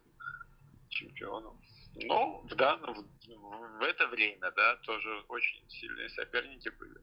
чемпионом. 0.89 1.59
Но 2.05 2.41
в 2.41 2.55
данном, 2.55 3.07
в 3.27 3.81
это 3.81 4.07
время, 4.07 4.51
да, 4.51 4.75
тоже 4.83 5.23
очень 5.29 5.69
сильные 5.69 6.09
соперники 6.09 6.69
были. 6.69 6.99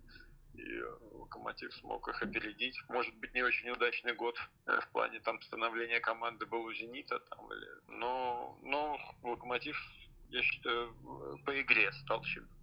И 0.54 0.82
Локомотив 1.12 1.72
смог 1.74 2.08
их 2.08 2.22
опередить. 2.22 2.78
Может 2.88 3.14
быть, 3.16 3.34
не 3.34 3.42
очень 3.42 3.70
удачный 3.70 4.14
год 4.14 4.36
э, 4.66 4.80
в 4.80 4.88
плане 4.92 5.18
там 5.20 5.40
становления 5.42 5.98
команды 5.98 6.46
был 6.46 6.62
у 6.62 6.72
Зенита, 6.72 7.18
там, 7.18 7.52
или... 7.52 7.66
но, 7.88 8.56
но 8.62 8.98
Локомотив, 9.24 9.76
я 10.28 10.42
считаю, 10.42 10.94
по 11.44 11.60
игре 11.60 11.90
стал 11.92 12.22
чемпионом. 12.22 12.54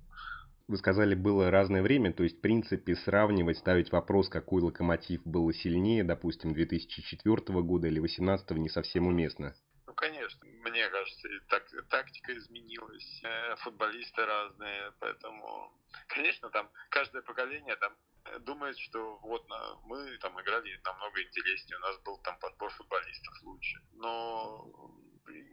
Вы 0.72 0.78
сказали, 0.78 1.16
было 1.16 1.52
разное 1.52 1.82
время, 1.82 2.14
то 2.14 2.24
есть, 2.24 2.38
в 2.38 2.40
принципе, 2.40 2.96
сравнивать, 2.96 3.58
ставить 3.58 3.92
вопрос, 3.92 4.30
какой 4.30 4.62
локомотив 4.62 5.22
был 5.26 5.52
сильнее, 5.52 6.06
допустим, 6.06 6.54
2004 6.54 7.62
года 7.62 7.88
или 7.88 8.00
2018 8.00 8.52
не 8.52 8.70
совсем 8.70 9.08
уместно. 9.08 9.54
Ну, 9.86 9.94
конечно, 9.94 10.48
мне 10.62 10.90
кажется, 10.90 11.28
и 11.28 11.40
так, 11.50 11.64
тактика 11.90 12.38
изменилась, 12.38 13.22
э, 13.24 13.56
футболисты 13.58 14.26
разные, 14.26 14.94
поэтому, 15.00 15.74
конечно, 16.08 16.50
там 16.50 16.70
каждое 16.90 17.22
поколение 17.22 17.76
там 17.76 17.96
э, 18.26 18.40
думает, 18.40 18.78
что 18.78 19.18
вот 19.20 19.48
на, 19.50 19.76
мы 19.86 20.18
там 20.20 20.40
играли 20.42 20.80
намного 20.84 21.22
интереснее, 21.22 21.78
у 21.78 21.82
нас 21.82 21.98
был 22.00 22.18
там 22.20 22.38
подбор 22.40 22.70
футболистов 22.72 23.34
лучше. 23.44 23.82
Но 23.94 25.01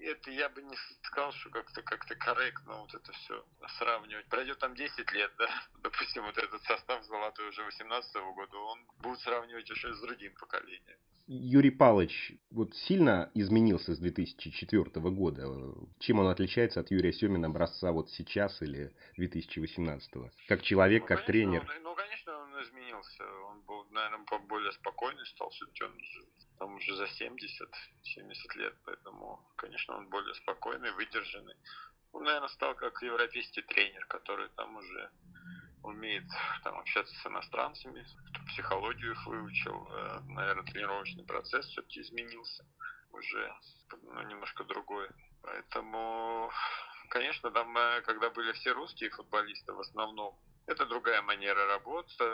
это 0.03 0.31
я 0.31 0.49
бы 0.49 0.63
не 0.63 0.77
сказал, 1.03 1.33
что 1.33 1.51
как-то 1.51 1.83
как-то 1.83 2.15
корректно 2.17 2.81
вот 2.81 2.95
это 2.95 3.13
все 3.13 3.45
сравнивать. 3.79 4.27
Пройдет 4.27 4.59
там 4.59 4.75
10 4.75 5.13
лет, 5.13 5.33
да, 5.39 5.49
допустим, 5.83 6.25
вот 6.25 6.37
этот 6.39 6.63
состав 6.63 7.05
золотой 7.05 7.49
уже 7.49 7.63
18 7.65 8.17
-го 8.17 8.35
года, 8.35 8.57
он 8.57 8.87
будет 9.03 9.21
сравнивать 9.21 9.69
еще 9.69 9.93
с 9.95 10.01
другим 10.01 10.35
поколением. 10.35 10.99
Юрий 11.31 11.71
Павлович 11.71 12.33
вот 12.51 12.75
сильно 12.75 13.31
изменился 13.35 13.95
с 13.95 13.99
2004 13.99 14.83
года. 15.11 15.47
Чем 15.99 16.21
он 16.21 16.29
отличается 16.29 16.81
от 16.81 16.91
Юрия 16.91 17.13
Семина 17.13 17.49
образца 17.49 17.93
вот 17.93 18.11
сейчас 18.11 18.63
или 18.63 18.95
2018? 19.19 20.11
Как 20.49 20.63
человек, 20.63 21.03
ну, 21.03 21.09
как 21.09 21.27
конечно, 21.27 21.33
тренер? 21.33 21.61
Он, 21.69 21.83
ну, 21.83 21.95
конечно, 21.95 22.38
он 22.99 23.05
изменился. 23.05 23.25
Он 23.50 23.61
был, 23.62 23.85
наверное, 23.90 24.25
более 24.49 24.73
спокойный 24.73 25.26
стал. 25.26 25.50
Все-таки 25.50 25.85
он 25.85 25.99
там 26.59 26.75
уже 26.75 26.97
за 26.97 27.07
70, 27.07 27.69
70 28.02 28.57
лет, 28.57 28.75
поэтому, 28.85 29.40
конечно, 29.57 29.97
он 29.97 30.09
более 30.09 30.35
спокойный, 30.35 30.93
выдержанный. 30.93 31.55
Он, 32.12 32.25
наверное, 32.25 32.49
стал 32.49 32.75
как 32.75 33.02
европейский 33.02 33.62
тренер, 33.62 34.05
который 34.07 34.49
там 34.50 34.76
уже 34.76 35.11
умеет 35.83 36.25
там, 36.64 36.78
общаться 36.78 37.14
с 37.14 37.26
иностранцами, 37.26 38.05
психологию 38.49 39.12
их 39.12 39.26
выучил, 39.26 39.88
э, 39.90 40.21
наверное, 40.28 40.64
тренировочный 40.64 41.25
процесс 41.25 41.67
все-таки 41.67 42.00
изменился, 42.00 42.64
уже 43.12 43.55
ну, 44.02 44.21
немножко 44.23 44.64
другой. 44.64 45.09
Поэтому, 45.43 46.50
конечно, 47.11 47.50
там, 47.52 47.76
э, 47.76 48.00
когда 48.02 48.31
были 48.31 48.52
все 48.52 48.73
русские 48.73 49.11
футболисты 49.11 49.73
в 49.73 49.81
основном, 49.81 50.37
это 50.69 50.87
другая 50.87 51.23
манера 51.23 51.67
работы. 51.67 52.25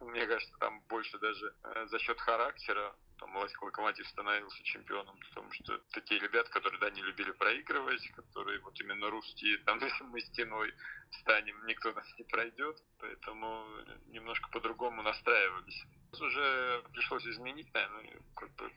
Мне 0.00 0.26
кажется, 0.26 0.56
там 0.58 0.80
больше 0.88 1.18
даже 1.18 1.54
э, 1.62 1.86
за 1.86 1.98
счет 2.00 2.20
характера 2.20 2.94
там 3.18 3.36
Локомотив 3.36 4.06
становился 4.08 4.62
чемпионом, 4.64 5.16
потому 5.28 5.50
что 5.52 5.78
такие 5.92 6.20
ребята, 6.20 6.50
которые, 6.50 6.80
да, 6.80 6.90
не 6.90 7.02
любили 7.02 7.30
проигрывать, 7.30 8.06
которые 8.10 8.58
вот 8.60 8.78
именно 8.80 9.08
русские, 9.08 9.58
там, 9.58 9.78
если 9.82 10.04
мы 10.04 10.20
стеной 10.20 10.74
станем, 11.20 11.64
никто 11.66 11.92
нас 11.92 12.06
не 12.18 12.24
пройдет, 12.24 12.76
поэтому 12.98 13.64
немножко 14.08 14.50
по-другому 14.50 15.02
настраивались. 15.02 15.84
Уже 16.20 16.82
пришлось 16.92 17.26
изменить, 17.26 17.72
наверное, 17.72 18.20
как 18.34 18.50
бы 18.56 18.72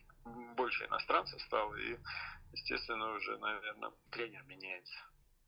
больше 0.56 0.86
иностранцев 0.86 1.42
стало, 1.42 1.76
и, 1.76 1.98
естественно, 2.54 3.14
уже, 3.14 3.38
наверное, 3.38 3.92
тренер 4.12 4.44
меняется. 4.44 4.98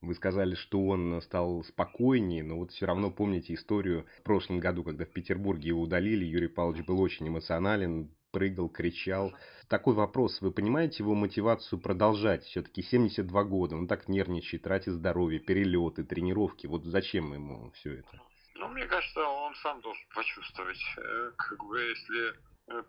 Вы 0.02 0.16
сказали, 0.16 0.56
что 0.56 0.86
он 0.86 1.22
стал 1.22 1.64
спокойнее, 1.66 2.44
но 2.44 2.58
вот 2.58 2.72
все 2.72 2.86
равно 2.86 3.12
помните 3.12 3.54
историю 3.54 4.06
в 4.20 4.24
прошлом 4.24 4.60
году, 4.60 4.84
когда 4.84 5.06
в 5.06 5.10
Петербурге 5.10 5.70
его 5.70 5.82
удалили, 5.82 6.24
Юрий 6.24 6.48
Павлович 6.48 6.86
был 6.86 7.02
очень 7.02 7.28
эмоционален, 7.28 8.10
прыгал, 8.32 8.70
кричал. 8.70 9.34
Такой 9.68 9.94
вопрос, 9.96 10.42
вы 10.42 10.52
понимаете 10.52 11.04
его 11.04 11.16
мотивацию 11.16 11.80
продолжать? 11.80 12.44
Все-таки 12.44 12.82
72 12.82 13.44
года, 13.44 13.76
он 13.76 13.88
так 13.88 14.08
нервничает, 14.08 14.64
тратит 14.64 14.94
здоровье, 14.94 15.40
перелеты, 15.40 16.04
тренировки. 16.04 16.68
Вот 16.68 16.86
зачем 16.86 17.34
ему 17.34 17.72
все 17.72 17.96
это? 17.96 18.22
Ну, 18.56 18.68
мне 18.70 18.86
кажется, 18.86 19.22
он 19.22 19.54
сам 19.56 19.82
должен 19.82 20.04
почувствовать. 20.14 20.82
Э, 20.98 21.32
как 21.38 21.60
бы, 21.66 21.80
если 21.80 22.34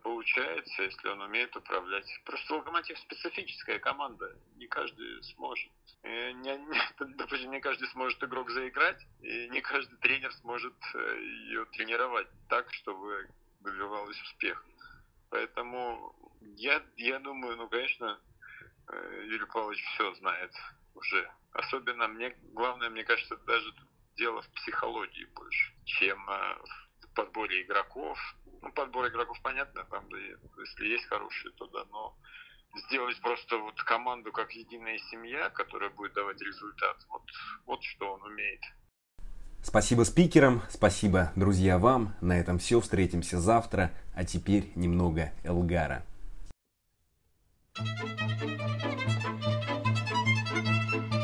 получается, 0.03 0.83
если 0.83 1.07
он 1.07 1.21
умеет 1.21 1.55
управлять. 1.55 2.07
Просто 2.25 2.55
Локомотив 2.55 2.97
специфическая 2.99 3.79
команда. 3.79 4.37
Не 4.55 4.67
каждый 4.67 5.23
сможет. 5.23 5.71
Э, 6.03 6.31
не, 6.31 6.57
не, 6.57 6.79
допустим, 7.15 7.51
не 7.51 7.59
каждый 7.59 7.87
сможет 7.89 8.23
игрок 8.23 8.49
заиграть, 8.49 9.01
и 9.21 9.49
не 9.49 9.61
каждый 9.61 9.97
тренер 9.97 10.31
сможет 10.33 10.75
ее 10.93 11.65
тренировать 11.65 12.27
так, 12.49 12.71
чтобы 12.73 13.29
добивалась 13.61 14.21
успеха. 14.21 14.63
Поэтому 15.29 16.13
я, 16.57 16.83
я 16.97 17.19
думаю, 17.19 17.57
ну, 17.57 17.69
конечно, 17.69 18.19
э, 18.89 19.23
Юрий 19.27 19.45
Павлович 19.45 19.83
все 19.93 20.13
знает 20.15 20.51
уже. 20.93 21.31
Особенно 21.53 22.07
мне, 22.07 22.35
главное, 22.53 22.89
мне 22.89 23.03
кажется, 23.03 23.37
даже 23.37 23.73
дело 24.17 24.41
в 24.41 24.49
психологии 24.51 25.25
больше, 25.33 25.73
чем 25.85 26.29
э, 26.29 26.57
в 27.01 27.13
подборе 27.15 27.61
игроков. 27.61 28.19
Ну, 28.61 28.71
подбор 28.71 29.07
игроков 29.07 29.39
понятно, 29.41 29.83
там, 29.85 30.07
да, 30.09 30.17
если 30.17 30.85
есть 30.85 31.05
хорошие, 31.05 31.51
то 31.53 31.67
да, 31.67 31.85
но 31.91 32.15
сделать 32.87 33.19
просто 33.21 33.57
вот 33.57 33.81
команду 33.83 34.31
как 34.31 34.51
единая 34.51 34.97
семья, 35.09 35.49
которая 35.49 35.89
будет 35.89 36.13
давать 36.13 36.41
результат, 36.41 36.97
вот, 37.09 37.23
вот 37.65 37.83
что 37.83 38.13
он 38.13 38.23
умеет. 38.23 38.61
Спасибо 39.63 40.03
спикерам, 40.03 40.63
спасибо, 40.69 41.31
друзья, 41.35 41.77
вам. 41.77 42.15
На 42.19 42.39
этом 42.39 42.57
все. 42.57 42.81
Встретимся 42.81 43.39
завтра. 43.39 43.91
А 44.15 44.25
теперь 44.25 44.71
немного 44.75 45.31
Элгара. 45.43 46.03
thank 47.73 47.93
you 51.13 51.20